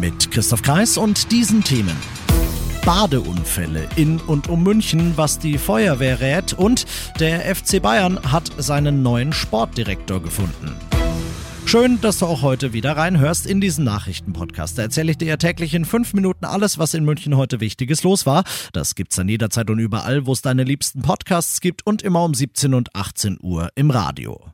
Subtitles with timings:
[0.00, 1.94] Mit Christoph Kreis und diesen Themen.
[2.86, 6.86] Badeunfälle in und um München, was die Feuerwehr rät und
[7.18, 10.74] der FC Bayern hat seinen neuen Sportdirektor gefunden.
[11.66, 14.78] Schön, dass du auch heute wieder reinhörst in diesen Nachrichtenpodcast.
[14.78, 18.24] Da erzähle ich dir täglich in fünf Minuten alles, was in München heute Wichtiges los
[18.24, 18.44] war.
[18.72, 22.32] Das gibt's dann jederzeit und überall, wo es deine liebsten Podcasts gibt und immer um
[22.32, 24.50] 17 und 18 Uhr im Radio.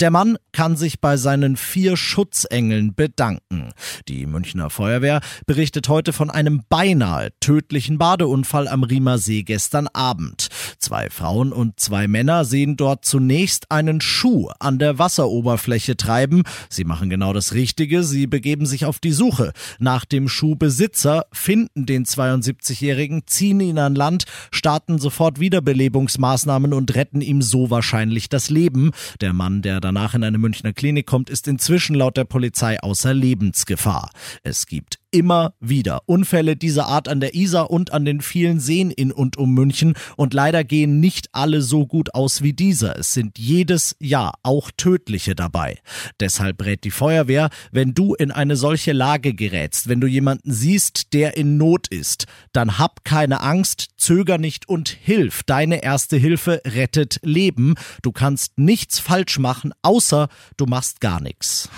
[0.00, 3.70] Der Mann kann sich bei seinen vier Schutzengeln bedanken.
[4.06, 10.50] Die Münchner Feuerwehr berichtet heute von einem beinahe tödlichen Badeunfall am Riemer See gestern Abend.
[10.78, 16.44] Zwei Frauen und zwei Männer sehen dort zunächst einen Schuh an der Wasseroberfläche treiben.
[16.70, 21.86] Sie machen genau das Richtige, sie begeben sich auf die Suche nach dem Schuhbesitzer, finden
[21.86, 28.48] den 72-Jährigen, ziehen ihn an Land, starten sofort Wiederbelebungsmaßnahmen und retten ihm so wahrscheinlich das
[28.48, 28.92] Leben.
[29.20, 33.14] Der Mann, der danach in eine Münchner Klinik kommt, ist inzwischen laut der Polizei außer
[33.14, 34.10] Lebensgefahr.
[34.42, 38.90] Es gibt immer wieder Unfälle dieser Art an der Isar und an den vielen Seen
[38.90, 42.98] in und um München und leider gehen nicht alle so gut aus wie dieser.
[42.98, 45.78] Es sind jedes Jahr auch tödliche dabei.
[46.20, 51.12] Deshalb rät die Feuerwehr, wenn du in eine solche Lage gerätst, wenn du jemanden siehst,
[51.12, 55.42] der in Not ist, dann hab keine Angst, zöger nicht und hilf.
[55.44, 57.74] Deine erste Hilfe rettet Leben.
[58.02, 61.68] Du kannst nichts falsch machen, außer du machst gar nichts.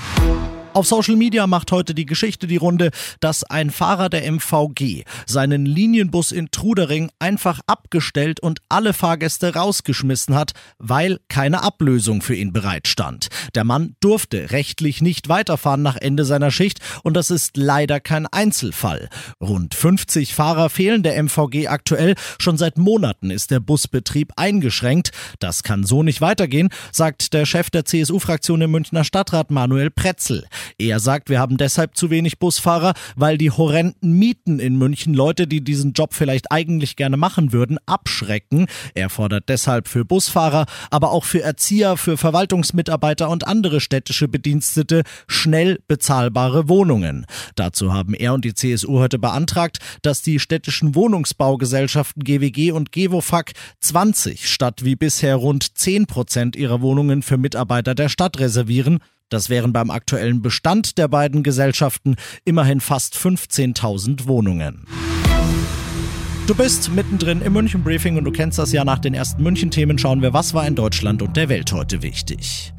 [0.73, 5.67] Auf Social Media macht heute die Geschichte die Runde, dass ein Fahrer der MVG seinen
[5.67, 12.53] Linienbus in Trudering einfach abgestellt und alle Fahrgäste rausgeschmissen hat, weil keine Ablösung für ihn
[12.53, 13.31] bereitstand.
[13.57, 18.29] Der Mann durfte rechtlich nicht weiterfahren nach Ende seiner Schicht und das ist leider kein
[18.29, 19.09] Einzelfall.
[19.41, 22.15] Rund 50 Fahrer fehlen der MVG aktuell.
[22.39, 25.11] Schon seit Monaten ist der Busbetrieb eingeschränkt.
[25.41, 30.47] Das kann so nicht weitergehen, sagt der Chef der CSU-Fraktion im Münchner Stadtrat Manuel Pretzel.
[30.79, 35.47] Er sagt, wir haben deshalb zu wenig Busfahrer, weil die horrenden Mieten in München Leute,
[35.47, 38.67] die diesen Job vielleicht eigentlich gerne machen würden, abschrecken.
[38.95, 45.03] Er fordert deshalb für Busfahrer, aber auch für Erzieher, für Verwaltungsmitarbeiter und andere städtische Bedienstete
[45.27, 47.27] schnell bezahlbare Wohnungen.
[47.55, 53.53] Dazu haben er und die CSU heute beantragt, dass die städtischen Wohnungsbaugesellschaften GWG und GEWOFAG
[53.81, 59.01] 20 statt wie bisher rund 10 Prozent ihrer Wohnungen für Mitarbeiter der Stadt reservieren.
[59.31, 64.87] Das wären beim aktuellen Bestand der beiden Gesellschaften immerhin fast 15.000 Wohnungen.
[66.49, 69.71] Du bist mittendrin im München Briefing und du kennst das ja nach den ersten München
[69.71, 72.73] Themen schauen wir, was war in Deutschland und der Welt heute wichtig.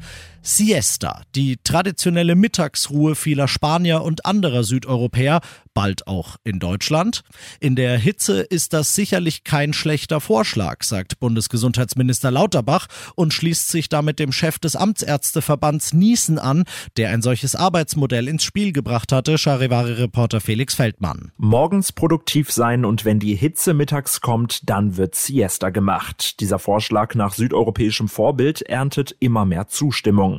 [0.44, 5.40] Siesta, die traditionelle Mittagsruhe vieler Spanier und anderer Südeuropäer,
[5.72, 7.22] bald auch in Deutschland.
[7.60, 13.88] In der Hitze ist das sicherlich kein schlechter Vorschlag, sagt Bundesgesundheitsminister Lauterbach und schließt sich
[13.88, 16.64] damit dem Chef des Amtsärzteverbands Niesen an,
[16.96, 21.30] der ein solches Arbeitsmodell ins Spiel gebracht hatte, Charivari-Reporter Felix Feldmann.
[21.36, 26.40] Morgens produktiv sein und wenn die Hitze mittags kommt, dann wird Siesta gemacht.
[26.40, 30.31] Dieser Vorschlag nach südeuropäischem Vorbild erntet immer mehr Zustimmung.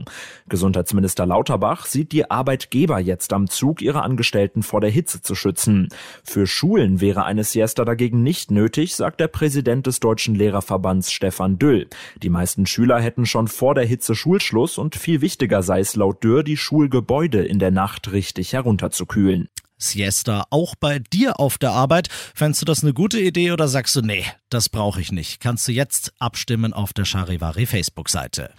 [0.47, 5.89] Gesundheitsminister Lauterbach sieht die Arbeitgeber jetzt am Zug, ihre Angestellten vor der Hitze zu schützen.
[6.23, 11.59] Für Schulen wäre eine Siesta dagegen nicht nötig, sagt der Präsident des Deutschen Lehrerverbands Stefan
[11.59, 11.87] Düll.
[12.21, 16.23] Die meisten Schüler hätten schon vor der Hitze Schulschluss und viel wichtiger sei es laut
[16.23, 19.49] Dürr, die Schulgebäude in der Nacht richtig herunterzukühlen.
[19.83, 22.07] Siesta auch bei dir auf der Arbeit?
[22.33, 25.39] Fändest du das eine gute Idee oder sagst du, nee, das brauche ich nicht?
[25.39, 28.51] Kannst du jetzt abstimmen auf der Charivari Facebook-Seite.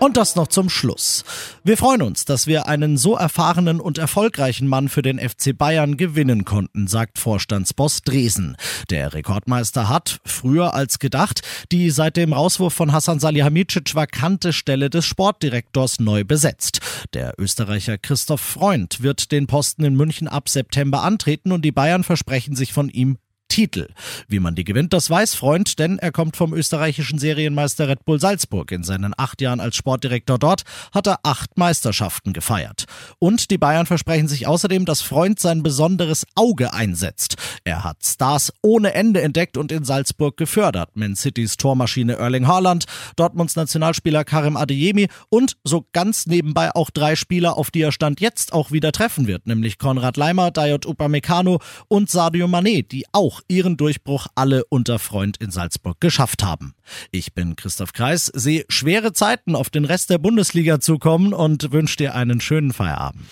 [0.00, 1.24] Und das noch zum Schluss.
[1.62, 5.98] Wir freuen uns, dass wir einen so erfahrenen und erfolgreichen Mann für den FC Bayern
[5.98, 8.56] gewinnen konnten, sagt Vorstandsboss Dresen.
[8.88, 14.88] Der Rekordmeister hat, früher als gedacht, die seit dem Rauswurf von Hassan Salihamidzic vakante Stelle
[14.88, 16.80] des Sportdirektors neu besetzt.
[17.12, 22.04] Der Österreicher Christoph Freund wird den Posten in München ab September antreten und die Bayern
[22.04, 23.18] versprechen sich von ihm
[23.50, 23.88] Titel.
[24.28, 28.20] Wie man die gewinnt, das weiß Freund, denn er kommt vom österreichischen Serienmeister Red Bull
[28.20, 28.70] Salzburg.
[28.72, 30.62] In seinen acht Jahren als Sportdirektor dort
[30.94, 32.84] hat er acht Meisterschaften gefeiert.
[33.18, 37.34] Und die Bayern versprechen sich außerdem, dass Freund sein besonderes Auge einsetzt.
[37.64, 40.90] Er hat Stars ohne Ende entdeckt und in Salzburg gefördert.
[40.94, 42.84] Man Citys Tormaschine Erling Haaland,
[43.16, 48.20] Dortmunds Nationalspieler Karim Adeyemi und so ganz nebenbei auch drei Spieler, auf die er Stand
[48.20, 53.04] jetzt auch wieder treffen wird, nämlich Konrad Leimer, Dayot Upamecano und Sadio Mané, die
[53.40, 56.74] auch ihren Durchbruch alle unter Freund in Salzburg geschafft haben.
[57.10, 61.96] Ich bin Christoph Kreis, sehe schwere Zeiten auf den Rest der Bundesliga zukommen und wünsche
[61.96, 63.24] dir einen schönen Feierabend.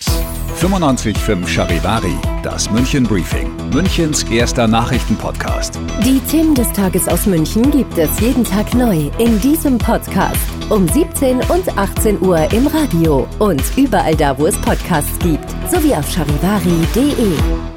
[0.59, 5.79] 95.5 Charivari, das München Briefing, Münchens erster Nachrichtenpodcast.
[6.03, 10.41] Die Themen des Tages aus München gibt es jeden Tag neu in diesem Podcast.
[10.69, 15.93] Um 17 und 18 Uhr im Radio und überall da, wo es Podcasts gibt, sowie
[15.93, 17.68] auf charivari.de.